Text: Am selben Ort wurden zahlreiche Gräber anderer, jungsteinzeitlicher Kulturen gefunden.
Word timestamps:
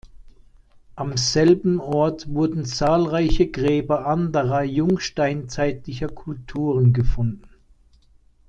Am 0.95 1.15
selben 1.15 1.79
Ort 1.79 2.27
wurden 2.27 2.65
zahlreiche 2.65 3.51
Gräber 3.51 4.07
anderer, 4.07 4.63
jungsteinzeitlicher 4.63 6.09
Kulturen 6.09 6.91
gefunden. 6.91 7.47